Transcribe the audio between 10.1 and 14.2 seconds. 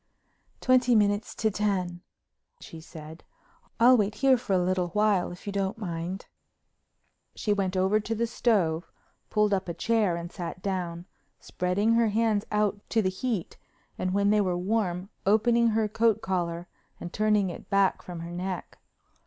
and sat down, spreading her hands out to the heat, and